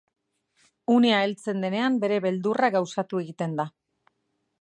Unea 0.93 1.19
heltzen 1.25 1.61
denean 1.65 1.99
bere 2.05 2.17
beldurra 2.27 2.71
gauzatu 2.77 3.21
egiten 3.25 3.55
da. 3.61 3.67